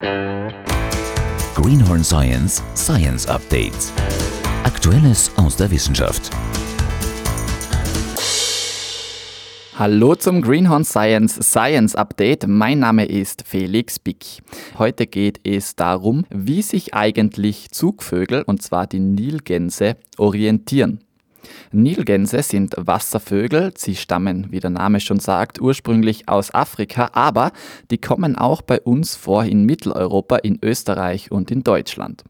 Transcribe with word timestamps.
Greenhorn 0.00 2.04
Science 2.04 2.62
Science 2.76 3.26
Update. 3.26 3.92
Aktuelles 4.62 5.32
aus 5.36 5.56
der 5.56 5.72
Wissenschaft. 5.72 6.30
Hallo 9.76 10.14
zum 10.14 10.42
Greenhorn 10.42 10.84
Science 10.84 11.40
Science 11.42 11.96
Update. 11.96 12.46
Mein 12.46 12.78
Name 12.78 13.06
ist 13.06 13.42
Felix 13.44 13.98
Bick. 13.98 14.24
Heute 14.78 15.08
geht 15.08 15.40
es 15.42 15.74
darum, 15.74 16.24
wie 16.30 16.62
sich 16.62 16.94
eigentlich 16.94 17.72
Zugvögel, 17.72 18.42
und 18.42 18.62
zwar 18.62 18.86
die 18.86 19.00
Nilgänse, 19.00 19.96
orientieren. 20.16 21.02
Nilgänse 21.72 22.42
sind 22.42 22.74
Wasservögel. 22.76 23.72
Sie 23.76 23.96
stammen, 23.96 24.46
wie 24.50 24.60
der 24.60 24.70
Name 24.70 25.00
schon 25.00 25.20
sagt, 25.20 25.60
ursprünglich 25.60 26.28
aus 26.28 26.52
Afrika, 26.54 27.10
aber 27.12 27.52
die 27.90 27.98
kommen 27.98 28.36
auch 28.36 28.62
bei 28.62 28.80
uns 28.80 29.16
vor 29.16 29.44
in 29.44 29.64
Mitteleuropa, 29.64 30.36
in 30.36 30.58
Österreich 30.62 31.30
und 31.30 31.50
in 31.50 31.64
Deutschland. 31.64 32.24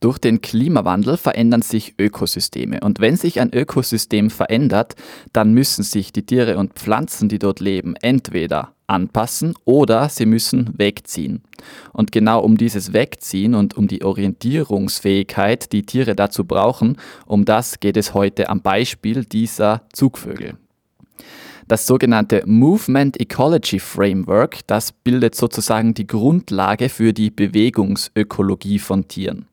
Durch 0.00 0.18
den 0.18 0.40
Klimawandel 0.40 1.18
verändern 1.18 1.60
sich 1.60 1.94
Ökosysteme. 1.98 2.80
Und 2.80 3.00
wenn 3.00 3.16
sich 3.16 3.38
ein 3.38 3.52
Ökosystem 3.52 4.30
verändert, 4.30 4.96
dann 5.34 5.52
müssen 5.52 5.82
sich 5.82 6.10
die 6.10 6.24
Tiere 6.24 6.56
und 6.56 6.72
Pflanzen, 6.72 7.28
die 7.28 7.38
dort 7.38 7.60
leben, 7.60 7.96
entweder 7.96 8.72
anpassen 8.90 9.54
oder 9.64 10.08
sie 10.08 10.26
müssen 10.26 10.74
wegziehen. 10.76 11.42
Und 11.92 12.12
genau 12.12 12.40
um 12.40 12.56
dieses 12.56 12.92
Wegziehen 12.92 13.54
und 13.54 13.76
um 13.76 13.88
die 13.88 14.02
Orientierungsfähigkeit, 14.02 15.72
die 15.72 15.84
Tiere 15.84 16.14
dazu 16.14 16.44
brauchen, 16.44 16.96
um 17.26 17.44
das 17.44 17.80
geht 17.80 17.96
es 17.96 18.14
heute 18.14 18.48
am 18.48 18.60
Beispiel 18.60 19.24
dieser 19.24 19.82
Zugvögel. 19.92 20.56
Das 21.68 21.86
sogenannte 21.86 22.42
Movement 22.46 23.20
Ecology 23.20 23.78
Framework, 23.78 24.66
das 24.66 24.90
bildet 24.90 25.36
sozusagen 25.36 25.94
die 25.94 26.06
Grundlage 26.06 26.88
für 26.88 27.12
die 27.12 27.30
Bewegungsökologie 27.30 28.80
von 28.80 29.06
Tieren. 29.06 29.46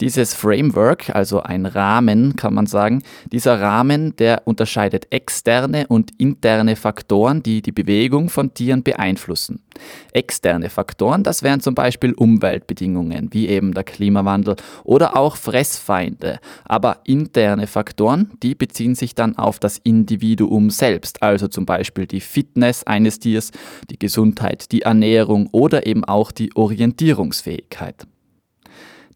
Dieses 0.00 0.34
Framework, 0.34 1.10
also 1.14 1.40
ein 1.40 1.66
Rahmen, 1.66 2.34
kann 2.34 2.52
man 2.52 2.66
sagen, 2.66 3.02
dieser 3.30 3.60
Rahmen, 3.60 4.16
der 4.16 4.42
unterscheidet 4.44 5.06
externe 5.10 5.86
und 5.86 6.10
interne 6.18 6.74
Faktoren, 6.74 7.42
die 7.42 7.62
die 7.62 7.72
Bewegung 7.72 8.28
von 8.28 8.52
Tieren 8.54 8.82
beeinflussen. 8.82 9.60
Externe 10.12 10.68
Faktoren, 10.68 11.22
das 11.22 11.42
wären 11.42 11.60
zum 11.60 11.74
Beispiel 11.74 12.12
Umweltbedingungen, 12.12 13.28
wie 13.32 13.48
eben 13.48 13.72
der 13.72 13.84
Klimawandel 13.84 14.56
oder 14.82 15.16
auch 15.16 15.36
Fressfeinde. 15.36 16.40
Aber 16.64 17.00
interne 17.04 17.66
Faktoren, 17.66 18.32
die 18.42 18.54
beziehen 18.54 18.94
sich 18.96 19.14
dann 19.14 19.36
auf 19.36 19.60
das 19.60 19.78
Individuum 19.78 20.70
selbst, 20.70 21.22
also 21.22 21.46
zum 21.46 21.66
Beispiel 21.66 22.06
die 22.06 22.20
Fitness 22.20 22.84
eines 22.84 23.20
Tiers, 23.20 23.52
die 23.90 23.98
Gesundheit, 23.98 24.72
die 24.72 24.82
Ernährung 24.82 25.48
oder 25.52 25.86
eben 25.86 26.04
auch 26.04 26.32
die 26.32 26.54
Orientierungsfähigkeit. 26.56 28.06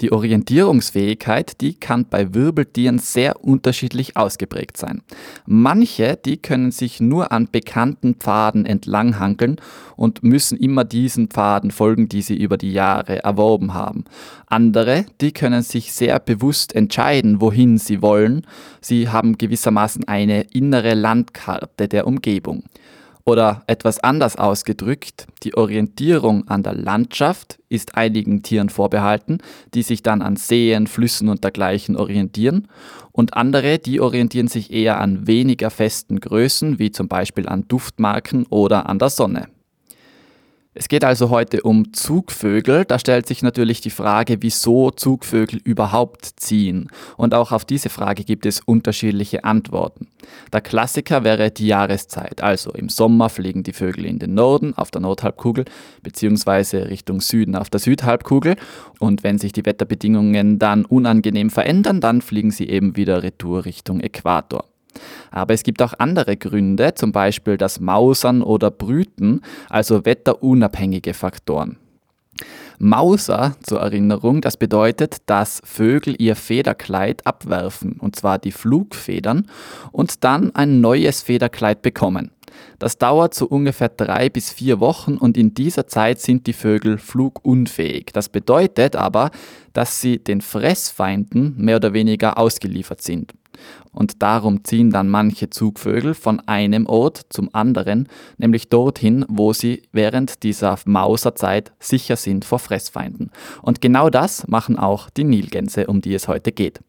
Die 0.00 0.12
Orientierungsfähigkeit, 0.12 1.60
die 1.60 1.74
kann 1.74 2.06
bei 2.08 2.32
Wirbeltieren 2.32 2.98
sehr 3.00 3.44
unterschiedlich 3.44 4.16
ausgeprägt 4.16 4.76
sein. 4.76 5.02
Manche, 5.44 6.16
die 6.24 6.36
können 6.36 6.70
sich 6.70 7.00
nur 7.00 7.32
an 7.32 7.48
bekannten 7.50 8.14
Pfaden 8.14 8.64
entlanghankeln 8.64 9.56
und 9.96 10.22
müssen 10.22 10.56
immer 10.56 10.84
diesen 10.84 11.28
Pfaden 11.28 11.72
folgen, 11.72 12.08
die 12.08 12.22
sie 12.22 12.36
über 12.36 12.56
die 12.56 12.72
Jahre 12.72 13.24
erworben 13.24 13.74
haben. 13.74 14.04
Andere, 14.46 15.04
die 15.20 15.32
können 15.32 15.62
sich 15.62 15.92
sehr 15.92 16.20
bewusst 16.20 16.76
entscheiden, 16.76 17.40
wohin 17.40 17.78
sie 17.78 18.00
wollen. 18.00 18.46
Sie 18.80 19.08
haben 19.08 19.36
gewissermaßen 19.36 20.06
eine 20.06 20.42
innere 20.52 20.94
Landkarte 20.94 21.88
der 21.88 22.06
Umgebung. 22.06 22.62
Oder 23.28 23.62
etwas 23.66 24.00
anders 24.00 24.36
ausgedrückt, 24.36 25.26
die 25.42 25.54
Orientierung 25.54 26.48
an 26.48 26.62
der 26.62 26.72
Landschaft 26.72 27.58
ist 27.68 27.94
einigen 27.94 28.42
Tieren 28.42 28.70
vorbehalten, 28.70 29.42
die 29.74 29.82
sich 29.82 30.02
dann 30.02 30.22
an 30.22 30.36
Seen, 30.36 30.86
Flüssen 30.86 31.28
und 31.28 31.44
dergleichen 31.44 31.94
orientieren, 31.98 32.68
und 33.12 33.34
andere, 33.34 33.78
die 33.78 34.00
orientieren 34.00 34.48
sich 34.48 34.72
eher 34.72 34.98
an 34.98 35.26
weniger 35.26 35.68
festen 35.68 36.20
Größen, 36.20 36.78
wie 36.78 36.90
zum 36.90 37.08
Beispiel 37.08 37.46
an 37.46 37.68
Duftmarken 37.68 38.46
oder 38.46 38.88
an 38.88 38.98
der 38.98 39.10
Sonne. 39.10 39.48
Es 40.78 40.86
geht 40.86 41.02
also 41.02 41.28
heute 41.30 41.62
um 41.62 41.92
Zugvögel. 41.92 42.84
Da 42.84 43.00
stellt 43.00 43.26
sich 43.26 43.42
natürlich 43.42 43.80
die 43.80 43.90
Frage, 43.90 44.36
wieso 44.42 44.92
Zugvögel 44.92 45.60
überhaupt 45.64 46.24
ziehen. 46.36 46.88
Und 47.16 47.34
auch 47.34 47.50
auf 47.50 47.64
diese 47.64 47.88
Frage 47.88 48.22
gibt 48.22 48.46
es 48.46 48.60
unterschiedliche 48.60 49.42
Antworten. 49.42 50.06
Der 50.52 50.60
Klassiker 50.60 51.24
wäre 51.24 51.50
die 51.50 51.66
Jahreszeit. 51.66 52.44
Also 52.44 52.70
im 52.70 52.90
Sommer 52.90 53.28
fliegen 53.28 53.64
die 53.64 53.72
Vögel 53.72 54.04
in 54.04 54.20
den 54.20 54.34
Norden 54.34 54.72
auf 54.74 54.92
der 54.92 55.00
Nordhalbkugel 55.00 55.64
beziehungsweise 56.04 56.88
Richtung 56.88 57.20
Süden 57.20 57.56
auf 57.56 57.70
der 57.70 57.80
Südhalbkugel. 57.80 58.54
Und 59.00 59.24
wenn 59.24 59.38
sich 59.38 59.50
die 59.50 59.66
Wetterbedingungen 59.66 60.60
dann 60.60 60.84
unangenehm 60.84 61.50
verändern, 61.50 62.00
dann 62.00 62.22
fliegen 62.22 62.52
sie 62.52 62.68
eben 62.68 62.94
wieder 62.94 63.24
retour 63.24 63.64
Richtung 63.64 63.98
Äquator. 63.98 64.64
Aber 65.30 65.54
es 65.54 65.62
gibt 65.62 65.82
auch 65.82 65.94
andere 65.98 66.36
Gründe, 66.36 66.94
zum 66.94 67.12
Beispiel 67.12 67.56
das 67.56 67.80
Mausern 67.80 68.42
oder 68.42 68.70
Brüten, 68.70 69.42
also 69.68 70.04
wetterunabhängige 70.04 71.14
Faktoren. 71.14 71.76
Mauser 72.78 73.56
zur 73.62 73.80
Erinnerung, 73.80 74.40
das 74.40 74.56
bedeutet, 74.56 75.16
dass 75.26 75.60
Vögel 75.64 76.14
ihr 76.18 76.36
Federkleid 76.36 77.26
abwerfen, 77.26 77.94
und 77.98 78.14
zwar 78.14 78.38
die 78.38 78.52
Flugfedern, 78.52 79.48
und 79.90 80.22
dann 80.22 80.54
ein 80.54 80.80
neues 80.80 81.22
Federkleid 81.22 81.82
bekommen. 81.82 82.30
Das 82.78 82.98
dauert 82.98 83.34
so 83.34 83.46
ungefähr 83.46 83.88
drei 83.88 84.28
bis 84.28 84.52
vier 84.52 84.80
Wochen 84.80 85.16
und 85.16 85.36
in 85.36 85.54
dieser 85.54 85.86
Zeit 85.86 86.20
sind 86.20 86.46
die 86.46 86.52
Vögel 86.52 86.98
flugunfähig. 86.98 88.06
Das 88.12 88.28
bedeutet 88.28 88.96
aber, 88.96 89.30
dass 89.72 90.00
sie 90.00 90.18
den 90.18 90.40
Fressfeinden 90.40 91.54
mehr 91.56 91.76
oder 91.76 91.92
weniger 91.92 92.38
ausgeliefert 92.38 93.02
sind. 93.02 93.32
Und 93.92 94.22
darum 94.22 94.64
ziehen 94.64 94.90
dann 94.90 95.08
manche 95.08 95.50
Zugvögel 95.50 96.14
von 96.14 96.40
einem 96.40 96.86
Ort 96.86 97.26
zum 97.30 97.52
anderen, 97.54 98.08
nämlich 98.36 98.68
dorthin, 98.68 99.24
wo 99.28 99.52
sie 99.52 99.82
während 99.92 100.42
dieser 100.42 100.78
Mauserzeit 100.84 101.72
sicher 101.80 102.16
sind 102.16 102.44
vor 102.44 102.58
Fressfeinden. 102.58 103.30
Und 103.62 103.80
genau 103.80 104.10
das 104.10 104.46
machen 104.48 104.78
auch 104.78 105.10
die 105.10 105.24
Nilgänse, 105.24 105.86
um 105.86 106.00
die 106.00 106.14
es 106.14 106.28
heute 106.28 106.52
geht. 106.52 106.80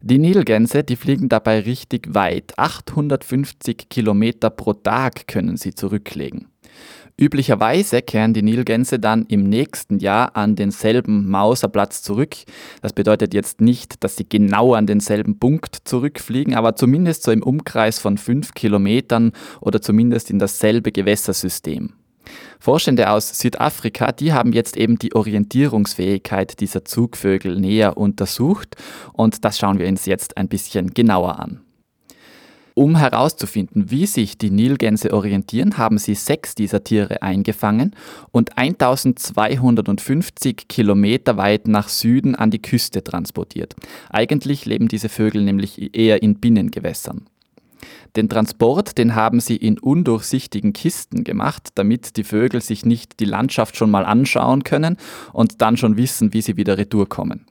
Die 0.00 0.18
Nilgänse, 0.18 0.84
die 0.84 0.96
fliegen 0.96 1.28
dabei 1.28 1.60
richtig 1.60 2.14
weit. 2.14 2.58
850 2.58 3.88
Kilometer 3.88 4.50
pro 4.50 4.72
Tag 4.72 5.26
können 5.26 5.56
sie 5.56 5.74
zurücklegen. 5.74 6.46
Üblicherweise 7.18 8.02
kehren 8.02 8.34
die 8.34 8.42
Nilgänse 8.42 8.98
dann 8.98 9.24
im 9.26 9.44
nächsten 9.44 9.98
Jahr 9.98 10.36
an 10.36 10.54
denselben 10.54 11.30
Mauserplatz 11.30 12.02
zurück. 12.02 12.36
Das 12.82 12.92
bedeutet 12.92 13.32
jetzt 13.32 13.62
nicht, 13.62 14.04
dass 14.04 14.16
sie 14.16 14.28
genau 14.28 14.74
an 14.74 14.86
denselben 14.86 15.38
Punkt 15.38 15.76
zurückfliegen, 15.84 16.54
aber 16.54 16.76
zumindest 16.76 17.22
so 17.22 17.32
im 17.32 17.42
Umkreis 17.42 17.98
von 17.98 18.18
fünf 18.18 18.52
Kilometern 18.52 19.32
oder 19.62 19.80
zumindest 19.80 20.30
in 20.30 20.38
dasselbe 20.38 20.92
Gewässersystem. 20.92 21.94
Forschende 22.58 23.08
aus 23.08 23.38
Südafrika, 23.38 24.12
die 24.12 24.34
haben 24.34 24.52
jetzt 24.52 24.76
eben 24.76 24.98
die 24.98 25.14
Orientierungsfähigkeit 25.14 26.60
dieser 26.60 26.84
Zugvögel 26.84 27.58
näher 27.58 27.96
untersucht 27.96 28.76
und 29.14 29.44
das 29.44 29.58
schauen 29.58 29.78
wir 29.78 29.88
uns 29.88 30.04
jetzt 30.04 30.36
ein 30.36 30.48
bisschen 30.48 30.92
genauer 30.92 31.38
an. 31.38 31.65
Um 32.78 32.94
herauszufinden, 32.94 33.90
wie 33.90 34.04
sich 34.04 34.36
die 34.36 34.50
Nilgänse 34.50 35.14
orientieren, 35.14 35.78
haben 35.78 35.96
sie 35.96 36.14
sechs 36.14 36.54
dieser 36.54 36.84
Tiere 36.84 37.22
eingefangen 37.22 37.96
und 38.32 38.58
1250 38.58 40.68
Kilometer 40.68 41.38
weit 41.38 41.68
nach 41.68 41.88
Süden 41.88 42.34
an 42.34 42.50
die 42.50 42.60
Küste 42.60 43.02
transportiert. 43.02 43.74
Eigentlich 44.10 44.66
leben 44.66 44.88
diese 44.88 45.08
Vögel 45.08 45.42
nämlich 45.42 45.96
eher 45.96 46.22
in 46.22 46.34
Binnengewässern. 46.34 47.24
Den 48.14 48.28
Transport, 48.28 48.98
den 48.98 49.14
haben 49.14 49.40
sie 49.40 49.56
in 49.56 49.78
undurchsichtigen 49.78 50.74
Kisten 50.74 51.24
gemacht, 51.24 51.70
damit 51.76 52.18
die 52.18 52.24
Vögel 52.24 52.60
sich 52.60 52.84
nicht 52.84 53.20
die 53.20 53.24
Landschaft 53.24 53.76
schon 53.76 53.90
mal 53.90 54.04
anschauen 54.04 54.64
können 54.64 54.98
und 55.32 55.62
dann 55.62 55.78
schon 55.78 55.96
wissen, 55.96 56.34
wie 56.34 56.42
sie 56.42 56.58
wieder 56.58 56.76
retour 56.76 57.08
kommen. 57.08 57.46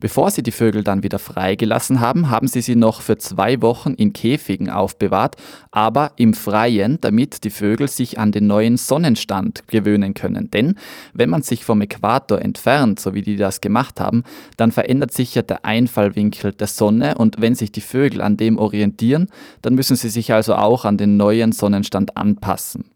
Bevor 0.00 0.30
sie 0.30 0.42
die 0.42 0.52
Vögel 0.52 0.84
dann 0.84 1.02
wieder 1.02 1.18
freigelassen 1.18 2.00
haben, 2.00 2.30
haben 2.30 2.48
sie 2.48 2.60
sie 2.60 2.76
noch 2.76 3.00
für 3.00 3.18
zwei 3.18 3.62
Wochen 3.62 3.94
in 3.94 4.12
Käfigen 4.12 4.70
aufbewahrt, 4.70 5.36
aber 5.70 6.12
im 6.16 6.34
Freien, 6.34 6.98
damit 7.00 7.44
die 7.44 7.50
Vögel 7.50 7.88
sich 7.88 8.18
an 8.18 8.32
den 8.32 8.46
neuen 8.46 8.76
Sonnenstand 8.76 9.68
gewöhnen 9.68 10.14
können. 10.14 10.50
Denn 10.50 10.74
wenn 11.12 11.30
man 11.30 11.42
sich 11.42 11.64
vom 11.64 11.80
Äquator 11.80 12.40
entfernt, 12.40 13.00
so 13.00 13.14
wie 13.14 13.22
die 13.22 13.36
das 13.36 13.60
gemacht 13.60 14.00
haben, 14.00 14.24
dann 14.56 14.72
verändert 14.72 15.12
sich 15.12 15.34
ja 15.34 15.42
der 15.42 15.64
Einfallwinkel 15.64 16.52
der 16.52 16.66
Sonne 16.66 17.16
und 17.16 17.40
wenn 17.40 17.54
sich 17.54 17.72
die 17.72 17.80
Vögel 17.80 18.20
an 18.20 18.36
dem 18.36 18.58
orientieren, 18.58 19.28
dann 19.62 19.74
müssen 19.74 19.96
sie 19.96 20.08
sich 20.08 20.32
also 20.32 20.54
auch 20.54 20.84
an 20.84 20.98
den 20.98 21.16
neuen 21.16 21.52
Sonnenstand 21.52 22.16
anpassen. 22.16 22.95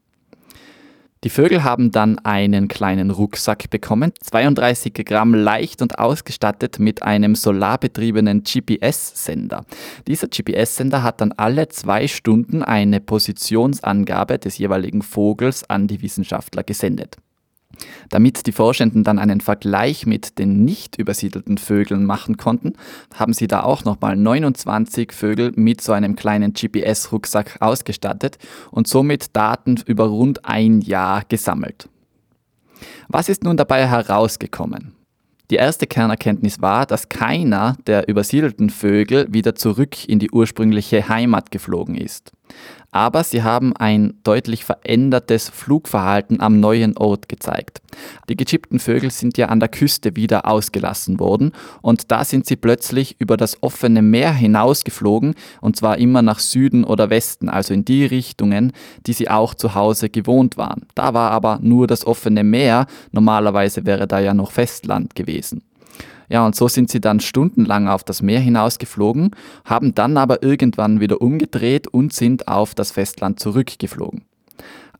Die 1.23 1.29
Vögel 1.29 1.65
haben 1.65 1.91
dann 1.91 2.19
einen 2.21 2.67
kleinen 2.67 3.11
Rucksack 3.11 3.69
bekommen, 3.69 4.13
32 4.23 4.95
Gramm 5.05 5.35
leicht 5.35 5.83
und 5.83 5.99
ausgestattet 5.99 6.79
mit 6.79 7.03
einem 7.03 7.35
solarbetriebenen 7.35 8.43
GPS-Sender. 8.43 9.67
Dieser 10.07 10.29
GPS-Sender 10.29 11.03
hat 11.03 11.21
dann 11.21 11.33
alle 11.33 11.69
zwei 11.69 12.09
Stunden 12.09 12.63
eine 12.63 13.01
Positionsangabe 13.01 14.39
des 14.39 14.57
jeweiligen 14.57 15.03
Vogels 15.03 15.69
an 15.69 15.89
die 15.89 16.01
Wissenschaftler 16.01 16.63
gesendet. 16.63 17.19
Damit 18.09 18.47
die 18.47 18.53
Forschenden 18.53 19.05
dann 19.05 19.19
einen 19.19 19.41
Vergleich 19.41 20.06
mit 20.06 20.38
den 20.38 20.65
nicht 20.65 20.99
übersiedelten 20.99 21.59
Vögeln 21.59 22.05
machen 22.05 22.37
konnten, 22.37 22.75
haben 23.15 23.32
sie 23.32 23.47
da 23.47 23.62
auch 23.62 23.85
nochmal 23.85 24.17
29 24.17 25.12
Vögel 25.12 25.53
mit 25.55 25.81
so 25.81 25.93
einem 25.93 26.17
kleinen 26.17 26.53
GPS-Rucksack 26.53 27.56
ausgestattet 27.61 28.38
und 28.71 28.88
somit 28.88 29.37
Daten 29.37 29.79
über 29.87 30.06
rund 30.06 30.44
ein 30.44 30.81
Jahr 30.81 31.23
gesammelt. 31.29 31.88
Was 33.09 33.29
ist 33.29 33.44
nun 33.44 33.56
dabei 33.56 33.87
herausgekommen? 33.87 34.94
Die 35.50 35.56
erste 35.56 35.88
Kernerkenntnis 35.88 36.62
war, 36.62 36.87
dass 36.87 37.09
keiner 37.09 37.76
der 37.88 38.09
übersiedelten 38.09 38.71
Vögel 38.71 39.26
wieder 39.33 39.56
zurück 39.56 40.09
in 40.09 40.21
die 40.21 40.31
ursprüngliche 40.31 41.09
Heimat 41.09 41.50
geflogen 41.50 41.97
ist 41.97 42.33
aber 42.91 43.25
sie 43.25 43.43
haben 43.43 43.77
ein 43.77 44.15
deutlich 44.25 44.65
verändertes 44.65 45.49
Flugverhalten 45.49 46.41
am 46.41 46.61
neuen 46.61 46.97
Ort 46.97 47.29
gezeigt. 47.29 47.81
Die 48.29 48.37
gechippten 48.37 48.79
Vögel 48.79 49.11
sind 49.11 49.39
ja 49.39 49.47
an 49.47 49.61
der 49.61 49.69
Küste 49.69 50.17
wieder 50.17 50.47
ausgelassen 50.47 51.21
worden 51.21 51.53
und 51.83 52.11
da 52.11 52.25
sind 52.25 52.47
sie 52.47 52.57
plötzlich 52.57 53.17
über 53.21 53.37
das 53.37 53.63
offene 53.63 54.03
Meer 54.03 54.33
hinausgeflogen 54.33 55.35
und 55.61 55.77
zwar 55.77 55.99
immer 55.99 56.23
nach 56.23 56.39
Süden 56.39 56.85
oder 56.85 57.11
Westen, 57.11 57.49
also 57.49 57.75
in 57.75 57.85
die 57.85 58.05
Richtungen, 58.05 58.73
die 59.07 59.13
sie 59.13 59.29
auch 59.29 59.55
zu 59.55 59.75
Hause 59.75 60.09
gewohnt 60.09 60.57
waren. 60.57 60.87
Da 60.95 61.15
war 61.15 61.31
aber 61.31 61.59
nur 61.63 61.87
das 61.87 62.07
offene 62.07 62.45
Meer, 62.45 62.87
normalerweise 63.13 63.87
wäre 63.87 64.07
da 64.07 64.21
ja 64.21 64.35
noch 64.35 64.51
Festland 64.51 65.15
gewesen. 65.15 65.63
Ja, 66.31 66.47
und 66.47 66.55
so 66.55 66.69
sind 66.69 66.91
sie 66.91 67.00
dann 67.00 67.19
stundenlang 67.19 67.88
auf 67.88 68.05
das 68.05 68.23
Meer 68.23 68.41
hinausgeflogen, 68.41 69.32
haben 69.65 69.94
dann 69.94 70.17
aber 70.17 70.43
irgendwann 70.44 71.00
wieder 71.00 71.21
umgedreht 71.21 71.88
und 71.88 72.15
sind 72.15 72.47
auf 72.47 72.75
das 72.75 72.93
Festland 72.93 73.41
zurückgeflogen. 73.41 74.23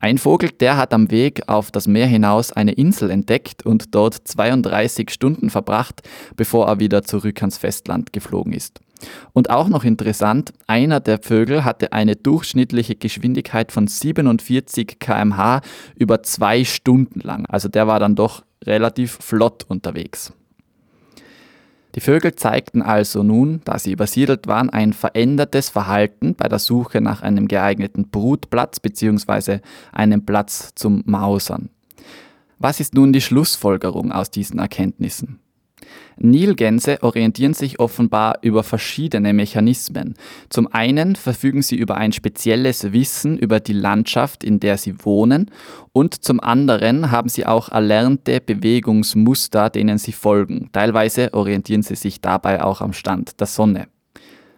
Ein 0.01 0.17
Vogel, 0.17 0.49
der 0.49 0.77
hat 0.77 0.93
am 0.93 1.09
Weg 1.09 1.47
auf 1.47 1.71
das 1.71 1.87
Meer 1.87 2.07
hinaus 2.07 2.51
eine 2.51 2.73
Insel 2.73 3.11
entdeckt 3.11 3.65
und 3.65 3.95
dort 3.95 4.15
32 4.15 5.09
Stunden 5.09 5.49
verbracht, 5.49 6.01
bevor 6.35 6.67
er 6.67 6.79
wieder 6.79 7.03
zurück 7.03 7.39
ans 7.41 7.57
Festland 7.57 8.11
geflogen 8.11 8.51
ist. 8.51 8.81
Und 9.31 9.49
auch 9.51 9.69
noch 9.69 9.83
interessant, 9.83 10.53
einer 10.67 10.99
der 10.99 11.19
Vögel 11.19 11.63
hatte 11.63 11.93
eine 11.93 12.15
durchschnittliche 12.15 12.95
Geschwindigkeit 12.95 13.71
von 13.71 13.87
47 13.87 14.99
kmh 14.99 15.61
über 15.95 16.23
zwei 16.23 16.65
Stunden 16.65 17.21
lang. 17.21 17.45
Also 17.47 17.69
der 17.69 17.87
war 17.87 17.99
dann 17.99 18.15
doch 18.15 18.43
relativ 18.65 19.17
flott 19.21 19.65
unterwegs. 19.67 20.33
Die 21.95 21.99
Vögel 21.99 22.35
zeigten 22.35 22.81
also 22.81 23.21
nun, 23.21 23.61
da 23.65 23.77
sie 23.77 23.91
übersiedelt 23.91 24.47
waren, 24.47 24.69
ein 24.69 24.93
verändertes 24.93 25.69
Verhalten 25.69 26.35
bei 26.35 26.47
der 26.47 26.59
Suche 26.59 27.01
nach 27.01 27.21
einem 27.21 27.47
geeigneten 27.47 28.09
Brutplatz 28.09 28.79
bzw. 28.79 29.59
einem 29.91 30.25
Platz 30.25 30.71
zum 30.75 31.03
Mausern. 31.05 31.69
Was 32.59 32.79
ist 32.79 32.93
nun 32.93 33.11
die 33.11 33.21
Schlussfolgerung 33.21 34.11
aus 34.11 34.31
diesen 34.31 34.59
Erkenntnissen? 34.59 35.39
Nilgänse 36.17 37.01
orientieren 37.01 37.53
sich 37.53 37.79
offenbar 37.79 38.39
über 38.41 38.63
verschiedene 38.63 39.33
Mechanismen. 39.33 40.15
Zum 40.49 40.67
einen 40.67 41.15
verfügen 41.15 41.61
sie 41.61 41.75
über 41.75 41.97
ein 41.97 42.11
spezielles 42.11 42.91
Wissen 42.91 43.37
über 43.37 43.59
die 43.59 43.73
Landschaft, 43.73 44.43
in 44.43 44.59
der 44.59 44.77
sie 44.77 45.03
wohnen, 45.03 45.49
und 45.93 46.23
zum 46.23 46.39
anderen 46.39 47.11
haben 47.11 47.29
sie 47.29 47.45
auch 47.45 47.69
erlernte 47.69 48.39
Bewegungsmuster, 48.39 49.69
denen 49.69 49.97
sie 49.97 50.13
folgen. 50.13 50.69
Teilweise 50.71 51.33
orientieren 51.33 51.83
sie 51.83 51.95
sich 51.95 52.21
dabei 52.21 52.63
auch 52.63 52.81
am 52.81 52.93
Stand 52.93 53.39
der 53.39 53.47
Sonne. 53.47 53.87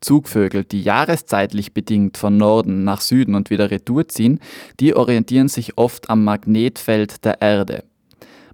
Zugvögel, 0.03 0.65
die 0.65 0.81
jahreszeitlich 0.81 1.73
bedingt 1.73 2.17
von 2.17 2.38
Norden 2.38 2.83
nach 2.83 3.01
Süden 3.01 3.35
und 3.35 3.50
wieder 3.50 3.71
retour 3.71 4.07
ziehen, 4.07 4.39
die 4.79 4.95
orientieren 4.95 5.47
sich 5.47 5.77
oft 5.77 6.09
am 6.09 6.23
Magnetfeld 6.23 7.23
der 7.25 7.41
Erde. 7.41 7.83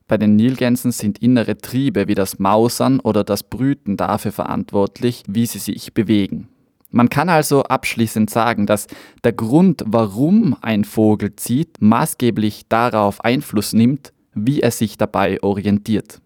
Bei 0.09 0.17
den 0.17 0.35
Nilgänsen 0.35 0.91
sind 0.91 1.19
innere 1.19 1.59
Triebe 1.59 2.07
wie 2.07 2.15
das 2.15 2.39
Mausern 2.39 2.99
oder 2.99 3.23
das 3.23 3.43
Brüten 3.43 3.95
dafür 3.95 4.31
verantwortlich, 4.31 5.23
wie 5.27 5.45
sie 5.45 5.59
sich 5.59 5.93
bewegen. 5.93 6.49
Man 6.89 7.09
kann 7.09 7.29
also 7.29 7.61
abschließend 7.61 8.27
sagen, 8.27 8.65
dass 8.65 8.87
der 9.23 9.33
Grund, 9.33 9.83
warum 9.85 10.57
ein 10.61 10.83
Vogel 10.83 11.35
zieht, 11.35 11.79
maßgeblich 11.79 12.67
darauf 12.67 13.23
Einfluss 13.23 13.73
nimmt, 13.73 14.11
wie 14.33 14.61
er 14.61 14.71
sich 14.71 14.97
dabei 14.97 15.43
orientiert. 15.43 16.19